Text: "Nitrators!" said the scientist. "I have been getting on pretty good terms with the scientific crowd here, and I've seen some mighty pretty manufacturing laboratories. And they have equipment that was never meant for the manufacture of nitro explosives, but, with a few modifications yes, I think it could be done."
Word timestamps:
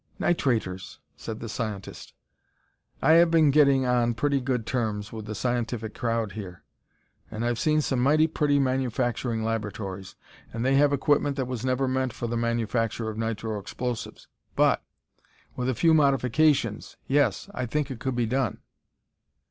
"Nitrators!" 0.19 0.97
said 1.15 1.41
the 1.41 1.47
scientist. 1.47 2.15
"I 3.03 3.11
have 3.11 3.29
been 3.29 3.51
getting 3.51 3.85
on 3.85 4.15
pretty 4.15 4.41
good 4.41 4.65
terms 4.65 5.13
with 5.13 5.27
the 5.27 5.35
scientific 5.35 5.93
crowd 5.93 6.31
here, 6.31 6.63
and 7.29 7.45
I've 7.45 7.59
seen 7.59 7.81
some 7.81 7.99
mighty 7.99 8.25
pretty 8.25 8.57
manufacturing 8.57 9.43
laboratories. 9.43 10.15
And 10.51 10.65
they 10.65 10.73
have 10.73 10.91
equipment 10.91 11.35
that 11.35 11.45
was 11.45 11.63
never 11.63 11.87
meant 11.87 12.13
for 12.13 12.25
the 12.25 12.35
manufacture 12.35 13.11
of 13.11 13.17
nitro 13.19 13.59
explosives, 13.59 14.27
but, 14.55 14.83
with 15.55 15.69
a 15.69 15.75
few 15.75 15.93
modifications 15.93 16.97
yes, 17.05 17.47
I 17.53 17.67
think 17.67 17.91
it 17.91 17.99
could 17.99 18.15
be 18.15 18.25
done." 18.25 18.57